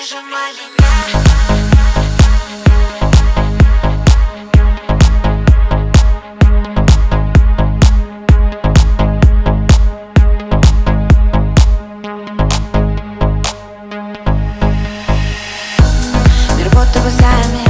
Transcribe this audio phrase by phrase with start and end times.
[0.00, 1.30] прижимали меня
[17.10, 17.64] сами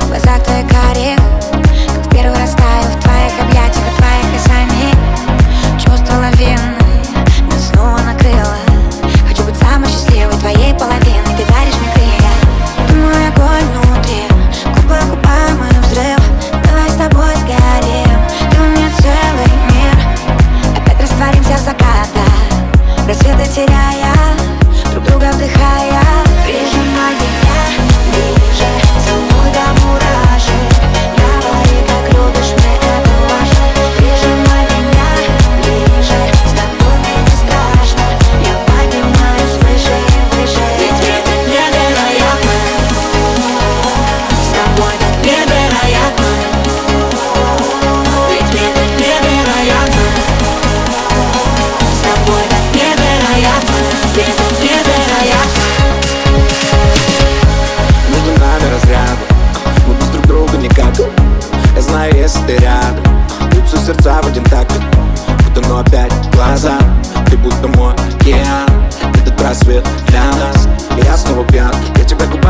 [0.00, 1.33] В глазах твоих карих
[23.14, 24.03] Рассветы теряя.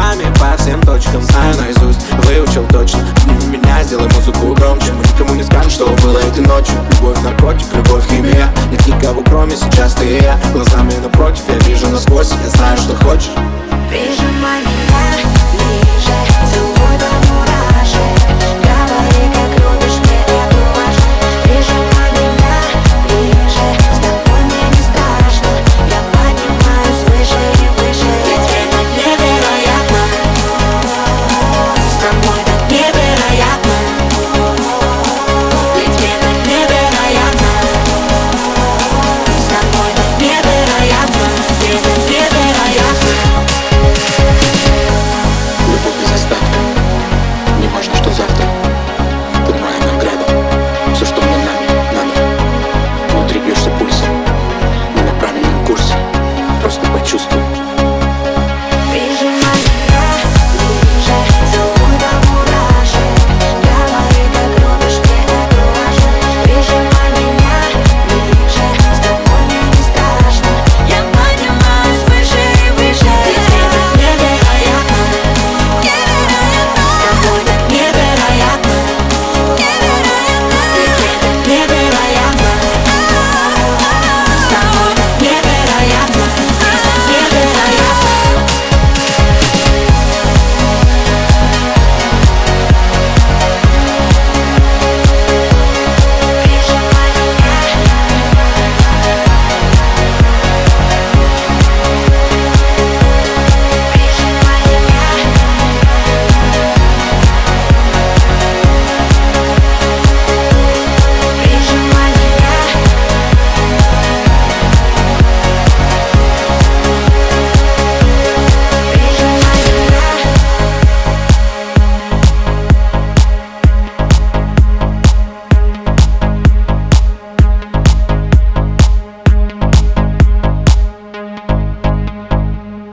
[0.00, 1.22] словами по всем точкам.
[1.22, 3.00] Знаю наизусть, выучил точно.
[3.22, 4.92] Сними меня, сделай музыку громче.
[4.92, 6.74] Мы никому не скажем, что было этой ночью.
[6.92, 8.48] Любовь, наркотик, любовь, химия.
[8.70, 10.38] Нет никого, кроме сейчас ты и я.
[10.52, 12.30] Глазами напротив, я вижу насквозь.
[12.30, 13.30] Я знаю, что хочешь.